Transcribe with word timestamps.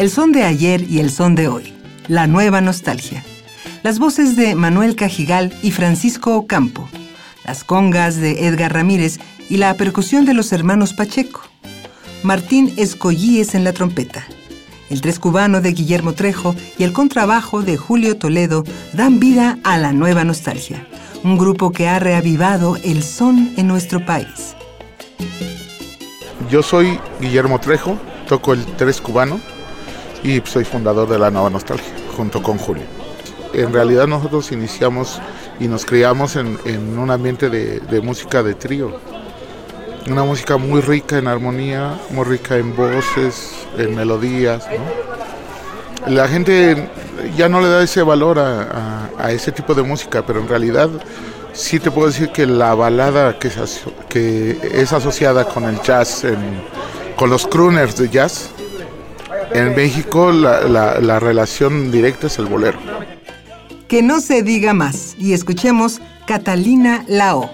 El 0.00 0.08
son 0.08 0.32
de 0.32 0.44
ayer 0.44 0.90
y 0.90 0.98
el 1.00 1.10
son 1.10 1.34
de 1.34 1.46
hoy. 1.46 1.74
La 2.08 2.26
nueva 2.26 2.62
nostalgia. 2.62 3.22
Las 3.82 3.98
voces 3.98 4.34
de 4.34 4.54
Manuel 4.54 4.96
Cajigal 4.96 5.52
y 5.62 5.72
Francisco 5.72 6.36
Ocampo. 6.36 6.88
Las 7.44 7.64
congas 7.64 8.16
de 8.16 8.46
Edgar 8.46 8.72
Ramírez 8.72 9.18
y 9.50 9.58
la 9.58 9.74
percusión 9.74 10.24
de 10.24 10.32
los 10.32 10.54
hermanos 10.54 10.94
Pacheco. 10.94 11.42
Martín 12.22 12.72
Escollíes 12.78 13.54
en 13.54 13.62
la 13.62 13.74
trompeta. 13.74 14.24
El 14.88 15.02
tres 15.02 15.18
cubano 15.18 15.60
de 15.60 15.74
Guillermo 15.74 16.14
Trejo 16.14 16.56
y 16.78 16.84
el 16.84 16.94
contrabajo 16.94 17.60
de 17.60 17.76
Julio 17.76 18.16
Toledo 18.16 18.64
dan 18.94 19.20
vida 19.20 19.58
a 19.64 19.76
la 19.76 19.92
nueva 19.92 20.24
nostalgia. 20.24 20.86
Un 21.24 21.36
grupo 21.36 21.72
que 21.72 21.88
ha 21.88 21.98
reavivado 21.98 22.78
el 22.84 23.02
son 23.02 23.52
en 23.58 23.68
nuestro 23.68 24.06
país. 24.06 24.56
Yo 26.50 26.62
soy 26.62 26.98
Guillermo 27.20 27.60
Trejo, 27.60 27.98
toco 28.26 28.54
el 28.54 28.64
tres 28.64 28.98
cubano 29.02 29.38
y 30.22 30.40
soy 30.44 30.64
fundador 30.64 31.08
de 31.08 31.18
la 31.18 31.30
Nueva 31.30 31.50
Nostalgia, 31.50 31.92
junto 32.16 32.42
con 32.42 32.58
Julio. 32.58 32.84
En 33.52 33.72
realidad 33.72 34.06
nosotros 34.06 34.52
iniciamos 34.52 35.20
y 35.58 35.66
nos 35.68 35.84
criamos 35.84 36.36
en, 36.36 36.58
un 36.98 37.10
ambiente 37.10 37.50
de, 37.50 38.00
música 38.00 38.42
de 38.42 38.54
trío. 38.54 38.92
Una 40.08 40.24
música 40.24 40.56
muy 40.56 40.80
rica 40.80 41.18
en 41.18 41.28
armonía, 41.28 41.98
muy 42.10 42.24
rica 42.24 42.56
en 42.56 42.74
voces, 42.74 43.66
en 43.76 43.94
melodías. 43.94 44.66
La 46.06 46.26
gente 46.28 46.88
ya 47.36 47.48
no 47.48 47.60
le 47.60 47.68
da 47.68 47.82
ese 47.82 48.02
valor 48.02 48.38
a, 48.38 49.30
ese 49.30 49.52
tipo 49.52 49.74
de 49.74 49.82
música, 49.82 50.24
pero 50.24 50.40
en 50.40 50.48
realidad 50.48 50.88
sí 51.52 51.78
te 51.78 51.90
puedo 51.90 52.06
decir 52.06 52.30
que 52.30 52.46
la 52.46 52.74
balada 52.74 53.38
que 53.38 54.58
es 54.72 54.92
asociada 54.92 55.44
con 55.44 55.64
el 55.64 55.80
jazz, 55.82 56.24
con 57.16 57.28
los 57.28 57.46
crooners 57.46 57.96
de 57.96 58.08
jazz, 58.08 58.50
en 59.52 59.74
México 59.74 60.32
la, 60.32 61.20
relación 61.20 61.90
directa 61.90 62.26
es 62.26 62.38
el 62.38 62.46
bolero. 62.46 62.78
Que 63.88 64.02
no 64.02 64.20
se 64.20 64.42
diga 64.42 64.72
más 64.72 65.16
y 65.18 65.32
escuchemos 65.32 66.00
Catalina 66.26 67.04
Lao. 67.08 67.50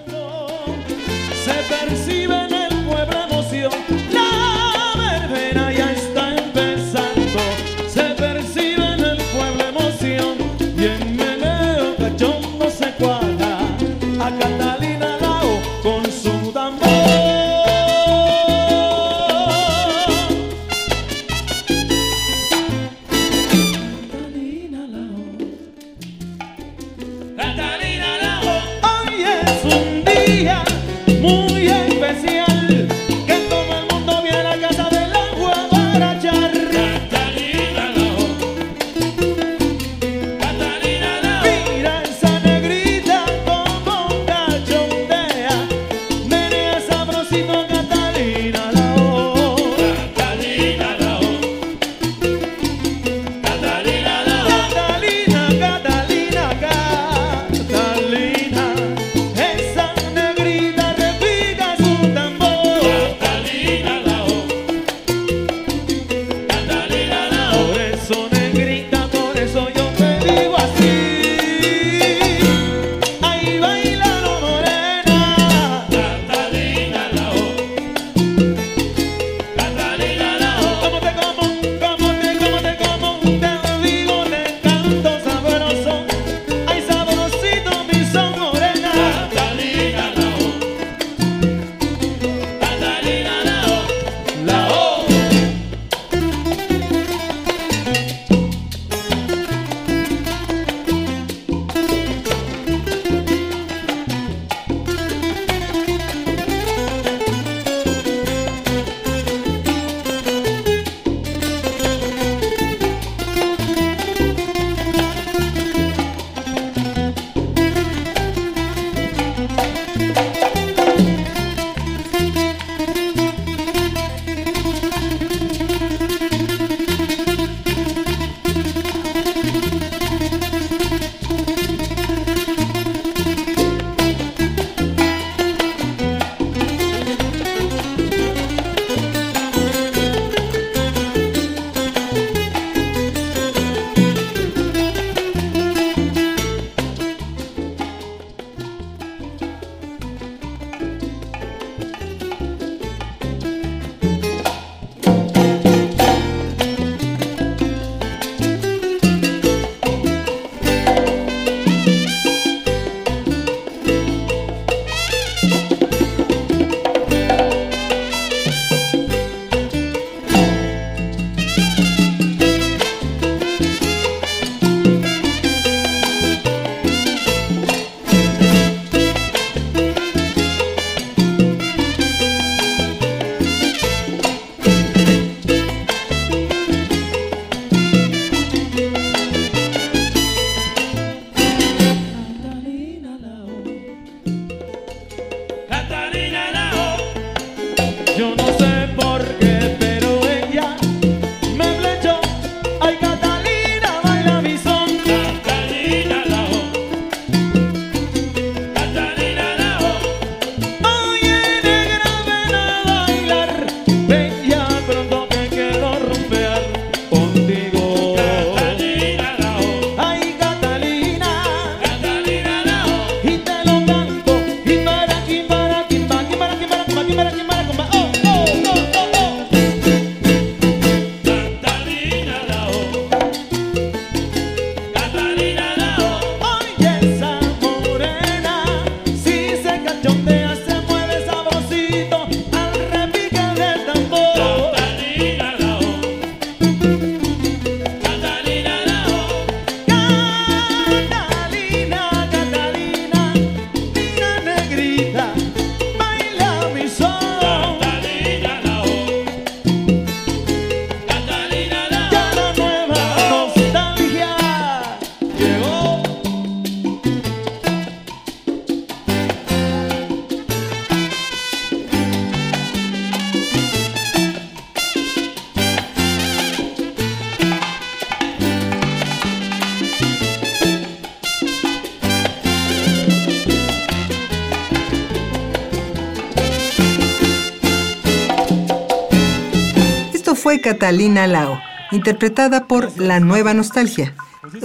Catalina 290.66 291.28
Lao, 291.28 291.60
interpretada 291.92 292.66
por 292.66 293.00
La 293.00 293.20
Nueva 293.20 293.54
Nostalgia, 293.54 294.16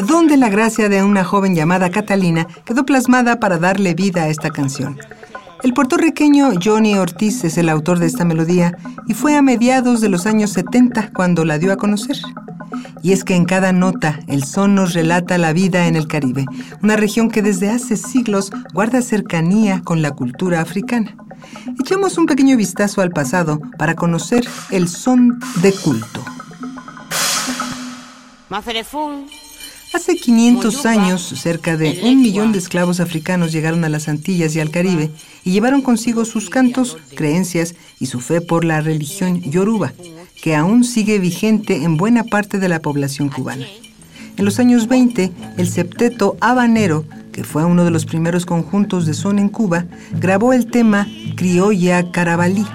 donde 0.07 0.35
la 0.35 0.49
gracia 0.49 0.89
de 0.89 1.03
una 1.03 1.23
joven 1.23 1.53
llamada 1.53 1.91
Catalina 1.91 2.47
quedó 2.65 2.87
plasmada 2.87 3.39
para 3.39 3.59
darle 3.59 3.93
vida 3.93 4.23
a 4.23 4.29
esta 4.29 4.49
canción. 4.49 4.97
El 5.61 5.75
puertorriqueño 5.75 6.53
Johnny 6.59 6.97
Ortiz 6.97 7.43
es 7.43 7.55
el 7.59 7.69
autor 7.69 7.99
de 7.99 8.07
esta 8.07 8.25
melodía 8.25 8.75
y 9.07 9.13
fue 9.13 9.35
a 9.35 9.43
mediados 9.43 10.01
de 10.01 10.09
los 10.09 10.25
años 10.25 10.49
70 10.53 11.11
cuando 11.13 11.45
la 11.45 11.59
dio 11.59 11.71
a 11.71 11.77
conocer. 11.77 12.17
Y 13.03 13.11
es 13.11 13.23
que 13.23 13.35
en 13.35 13.45
cada 13.45 13.71
nota 13.71 14.21
el 14.27 14.43
son 14.43 14.73
nos 14.73 14.95
relata 14.95 15.37
la 15.37 15.53
vida 15.53 15.85
en 15.85 15.95
el 15.95 16.07
Caribe, 16.07 16.47
una 16.81 16.95
región 16.95 17.29
que 17.29 17.43
desde 17.43 17.69
hace 17.69 17.95
siglos 17.95 18.49
guarda 18.73 19.03
cercanía 19.03 19.81
con 19.83 20.01
la 20.01 20.09
cultura 20.09 20.61
africana. 20.61 21.15
Echemos 21.79 22.17
un 22.17 22.25
pequeño 22.25 22.57
vistazo 22.57 23.01
al 23.01 23.11
pasado 23.11 23.59
para 23.77 23.95
conocer 23.95 24.47
el 24.71 24.87
son 24.87 25.39
de 25.61 25.73
culto. 25.73 26.23
Hace 29.93 30.15
500 30.15 30.85
años, 30.85 31.21
cerca 31.21 31.75
de 31.75 31.99
un 32.03 32.21
millón 32.21 32.53
de 32.53 32.59
esclavos 32.59 33.01
africanos 33.01 33.51
llegaron 33.51 33.83
a 33.83 33.89
las 33.89 34.07
Antillas 34.07 34.55
y 34.55 34.61
al 34.61 34.71
Caribe 34.71 35.11
y 35.43 35.51
llevaron 35.51 35.81
consigo 35.81 36.23
sus 36.23 36.49
cantos, 36.49 36.97
creencias 37.15 37.75
y 37.99 38.05
su 38.05 38.21
fe 38.21 38.39
por 38.39 38.63
la 38.63 38.79
religión 38.79 39.41
yoruba, 39.41 39.91
que 40.41 40.55
aún 40.55 40.85
sigue 40.85 41.19
vigente 41.19 41.83
en 41.83 41.97
buena 41.97 42.23
parte 42.23 42.57
de 42.57 42.69
la 42.69 42.79
población 42.79 43.27
cubana. 43.27 43.65
En 44.37 44.45
los 44.45 44.59
años 44.59 44.87
20, 44.87 45.31
el 45.57 45.69
septeto 45.69 46.37
habanero, 46.39 47.05
que 47.31 47.43
fue 47.43 47.65
uno 47.65 47.83
de 47.83 47.91
los 47.91 48.05
primeros 48.05 48.45
conjuntos 48.45 49.05
de 49.05 49.13
son 49.13 49.39
en 49.39 49.49
Cuba, 49.49 49.85
grabó 50.19 50.53
el 50.53 50.67
tema 50.67 51.07
Criolla 51.35 52.11
Carabalí, 52.11 52.65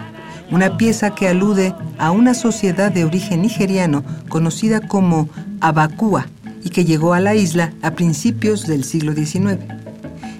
una 0.50 0.76
pieza 0.76 1.14
que 1.14 1.28
alude 1.28 1.74
a 1.98 2.10
una 2.10 2.34
sociedad 2.34 2.92
de 2.92 3.04
origen 3.04 3.42
nigeriano 3.42 4.04
conocida 4.28 4.80
como 4.80 5.28
Abacúa 5.60 6.26
y 6.62 6.70
que 6.70 6.84
llegó 6.84 7.14
a 7.14 7.20
la 7.20 7.34
isla 7.34 7.72
a 7.82 7.92
principios 7.92 8.66
del 8.66 8.84
siglo 8.84 9.12
XIX. 9.14 9.58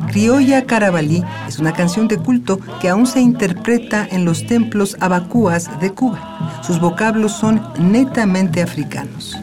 Criolla 0.09 0.67
Carabalí 0.67 1.25
es 1.49 1.59
una 1.59 1.73
canción 1.73 2.09
de 2.09 2.19
culto 2.19 2.61
que 2.81 2.89
aún 2.89 3.07
se 3.07 3.21
interpreta 3.21 4.07
en 4.11 4.25
los 4.25 4.47
templos 4.47 4.97
abacúas 5.01 5.69
de 5.81 5.91
Cuba. 5.91 6.63
Sus 6.63 6.81
vocablos 6.81 7.33
son 7.33 7.63
netamente 7.79 8.63
africanos. 8.63 9.37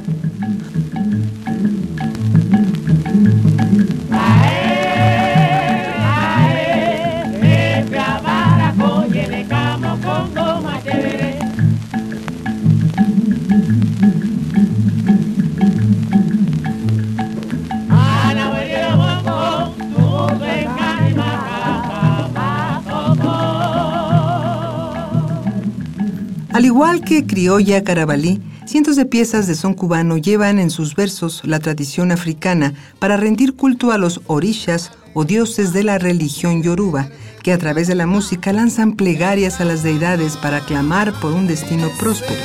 Igual 26.73 27.01
que 27.01 27.27
Criolla 27.27 27.83
Carabalí, 27.83 28.41
cientos 28.65 28.95
de 28.95 29.05
piezas 29.05 29.45
de 29.45 29.53
son 29.53 29.75
cubano 29.75 30.17
llevan 30.17 30.57
en 30.57 30.71
sus 30.71 30.95
versos 30.95 31.41
la 31.43 31.59
tradición 31.59 32.11
africana 32.11 32.73
para 32.97 33.15
rendir 33.15 33.55
culto 33.55 33.91
a 33.91 33.99
los 33.99 34.21
orishas 34.25 34.91
o 35.13 35.23
dioses 35.23 35.71
de 35.71 35.83
la 35.83 35.99
religión 35.99 36.63
yoruba, 36.63 37.09
que 37.43 37.53
a 37.53 37.59
través 37.59 37.87
de 37.87 37.93
la 37.93 38.07
música 38.07 38.51
lanzan 38.53 38.93
plegarias 38.93 39.61
a 39.61 39.65
las 39.65 39.83
deidades 39.83 40.35
para 40.35 40.61
clamar 40.61 41.13
por 41.19 41.33
un 41.33 41.45
destino 41.45 41.91
próspero. 41.99 42.41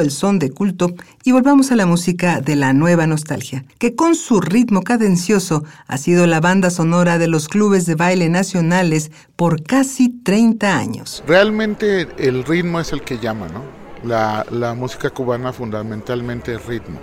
El 0.00 0.10
son 0.10 0.38
de 0.38 0.50
culto 0.50 0.94
y 1.24 1.32
volvamos 1.32 1.70
a 1.70 1.76
la 1.76 1.86
música 1.86 2.40
de 2.40 2.56
la 2.56 2.72
nueva 2.72 3.06
nostalgia, 3.06 3.64
que 3.78 3.94
con 3.94 4.14
su 4.14 4.40
ritmo 4.40 4.82
cadencioso 4.82 5.64
ha 5.86 5.98
sido 5.98 6.26
la 6.26 6.40
banda 6.40 6.70
sonora 6.70 7.18
de 7.18 7.28
los 7.28 7.48
clubes 7.48 7.86
de 7.86 7.94
baile 7.94 8.28
nacionales 8.28 9.10
por 9.36 9.62
casi 9.62 10.08
30 10.08 10.76
años. 10.76 11.22
Realmente 11.26 12.08
el 12.18 12.44
ritmo 12.44 12.80
es 12.80 12.92
el 12.92 13.02
que 13.02 13.18
llama, 13.18 13.48
¿no? 13.48 13.62
La, 14.04 14.44
la 14.50 14.74
música 14.74 15.10
cubana 15.10 15.52
fundamentalmente 15.52 16.54
es 16.54 16.66
ritmo. 16.66 16.98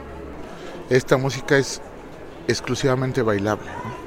Esta 0.90 1.18
música 1.18 1.58
es 1.58 1.82
exclusivamente 2.48 3.22
bailable. 3.22 3.66
¿no? 3.66 4.06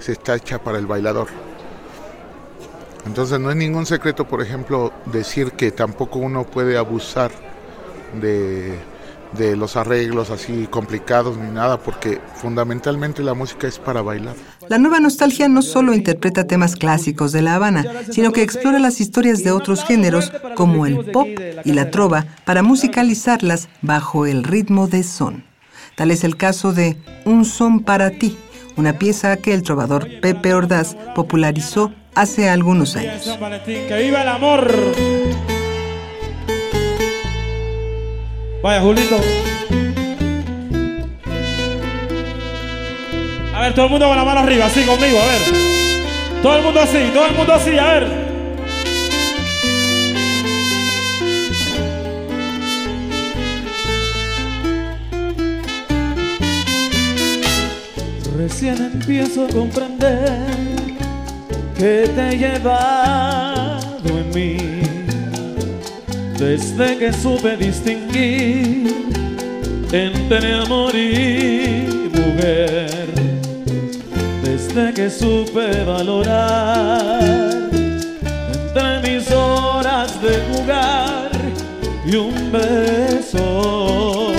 se 0.00 0.12
está 0.12 0.36
hecha 0.36 0.62
para 0.62 0.78
el 0.78 0.86
bailador. 0.86 1.28
Entonces 3.06 3.40
no 3.40 3.50
es 3.50 3.56
ningún 3.56 3.86
secreto, 3.86 4.26
por 4.26 4.42
ejemplo, 4.42 4.92
decir 5.06 5.52
que 5.52 5.70
tampoco 5.70 6.18
uno 6.18 6.44
puede 6.44 6.76
abusar 6.76 7.30
de, 8.14 8.78
de, 9.36 9.56
los 9.56 9.76
arreglos 9.76 10.30
así 10.30 10.66
complicados 10.70 11.36
ni 11.36 11.50
nada, 11.50 11.78
porque 11.78 12.20
fundamentalmente 12.34 13.22
la 13.22 13.34
música 13.34 13.68
es 13.68 13.78
para 13.78 14.02
bailar. 14.02 14.34
La 14.68 14.78
nueva 14.78 15.00
nostalgia 15.00 15.48
no 15.48 15.62
solo 15.62 15.94
interpreta 15.94 16.46
temas 16.46 16.76
clásicos 16.76 17.32
de 17.32 17.42
La 17.42 17.54
Habana, 17.54 17.84
sino 18.10 18.32
que 18.32 18.42
explora 18.42 18.78
las 18.78 19.00
historias 19.00 19.42
de 19.42 19.52
otros 19.52 19.84
géneros 19.84 20.32
como 20.54 20.86
el 20.86 21.10
pop 21.10 21.28
y 21.64 21.72
la 21.72 21.90
trova 21.90 22.26
para 22.44 22.62
musicalizarlas 22.62 23.68
bajo 23.82 24.26
el 24.26 24.44
ritmo 24.44 24.88
de 24.88 25.02
son. 25.02 25.44
Tal 25.96 26.10
es 26.10 26.22
el 26.22 26.36
caso 26.36 26.72
de 26.72 26.96
Un 27.24 27.44
son 27.44 27.80
para 27.80 28.10
ti, 28.10 28.38
una 28.76 28.98
pieza 28.98 29.36
que 29.36 29.52
el 29.52 29.64
trovador 29.64 30.06
Pepe 30.20 30.54
Ordaz 30.54 30.96
popularizó 31.14 31.92
hace 32.14 32.48
algunos 32.48 32.94
años. 32.94 33.36
¡Que 33.64 34.02
viva 34.02 34.22
el 34.22 34.28
amor! 34.28 35.57
Vaya, 38.68 38.82
Julito. 38.82 39.16
A 43.54 43.60
ver, 43.62 43.72
todo 43.72 43.86
el 43.86 43.90
mundo 43.92 44.08
con 44.08 44.14
la 44.14 44.24
mano 44.24 44.40
arriba, 44.40 44.66
así 44.66 44.82
conmigo, 44.82 45.18
a 45.18 45.24
ver. 45.24 45.40
Todo 46.42 46.56
el 46.58 46.62
mundo 46.62 46.80
así, 46.82 46.98
todo 47.14 47.26
el 47.28 47.32
mundo 47.32 47.54
así, 47.54 47.78
a 47.78 47.86
ver. 47.86 48.06
Recién 58.36 58.76
empiezo 58.92 59.46
a 59.46 59.48
comprender 59.48 60.46
que 61.74 62.10
te 62.14 62.28
he 62.28 62.36
Desde 66.48 66.96
que 66.96 67.12
supe 67.12 67.58
distinguir 67.58 68.88
entre 69.92 70.54
amor 70.54 70.94
y 70.94 72.08
mujer. 72.10 73.06
Desde 74.42 74.94
que 74.94 75.10
supe 75.10 75.84
valorar 75.84 77.50
entre 77.70 79.00
mis 79.02 79.30
horas 79.30 80.10
de 80.22 80.42
jugar 80.50 81.30
y 82.06 82.16
un 82.16 82.50
beso. 82.50 84.32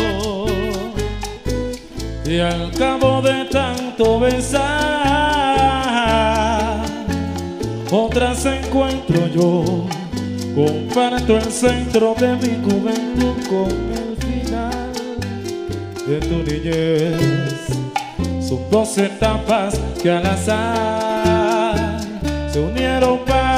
Y 2.26 2.40
al 2.40 2.72
cabo 2.72 3.22
de 3.22 3.46
besar, 4.20 4.66
otras 7.92 8.46
encuentro 8.48 9.28
yo. 9.28 9.99
Comparto 10.56 11.38
el 11.38 11.52
centro 11.52 12.16
de 12.20 12.36
mi 12.36 12.58
juventud 12.64 13.36
con 13.50 13.70
el 13.94 14.16
final 14.18 14.92
de 16.08 16.20
tu 16.20 16.44
niñez. 16.44 17.68
Son 18.48 18.60
dos 18.70 18.98
etapas 18.98 19.80
que 20.02 20.10
al 20.10 20.26
azar 20.26 22.00
se 22.52 22.60
unieron 22.60 23.20
para 23.26 23.49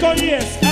Martín 0.00 0.34
Ecoyes. 0.34 0.67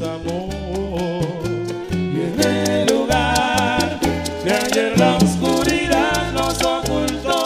Y 0.00 0.04
en 1.94 2.40
el 2.40 2.86
lugar 2.86 4.00
que 4.42 4.50
ayer 4.50 4.98
la 4.98 5.16
oscuridad 5.16 6.32
nos 6.32 6.62
ocultó, 6.64 7.44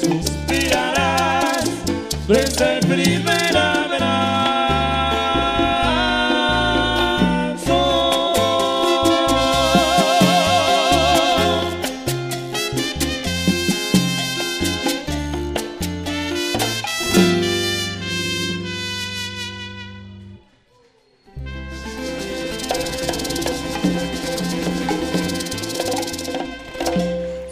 suspirarás 0.00 1.70
desde 2.26 2.78
el 2.78 2.86
primer 2.86 3.43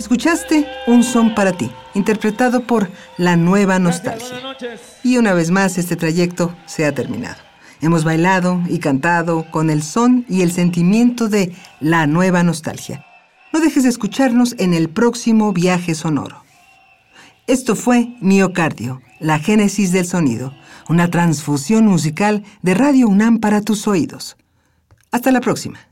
Escuchaste 0.03 0.67
Un 0.89 1.05
son 1.05 1.33
para 1.33 1.53
ti, 1.53 1.71
interpretado 1.95 2.67
por 2.67 2.91
La 3.19 3.37
Nueva 3.37 3.79
Nostalgia. 3.79 4.57
Y 5.05 5.17
una 5.17 5.33
vez 5.33 5.53
más 5.53 5.79
este 5.79 5.95
trayecto 5.95 6.53
se 6.67 6.85
ha 6.87 6.93
terminado. 6.93 7.37
Hemos 7.81 8.03
bailado 8.03 8.61
y 8.69 8.81
cantado 8.81 9.49
con 9.53 9.71
el 9.71 9.85
son 9.85 10.27
y 10.29 10.43
el 10.43 10.51
sentimiento 10.51 11.29
de 11.29 11.55
La 11.79 12.09
Nueva 12.09 12.43
Nostalgia. 12.43 13.07
No 13.53 13.61
dejes 13.61 13.85
de 13.85 13.91
escucharnos 13.91 14.57
en 14.59 14.75
el 14.75 14.89
próximo 14.89 15.53
viaje 15.53 15.95
sonoro. 15.95 16.43
Esto 17.47 17.77
fue 17.77 18.17
Miocardio, 18.21 19.03
la 19.21 19.39
génesis 19.39 19.93
del 19.93 20.05
sonido, 20.05 20.53
una 20.89 21.11
transfusión 21.11 21.87
musical 21.87 22.43
de 22.63 22.75
Radio 22.75 23.07
UNAM 23.07 23.39
para 23.39 23.63
tus 23.63 23.87
oídos. 23.87 24.37
Hasta 25.13 25.31
la 25.31 25.41
próxima. 25.41 25.92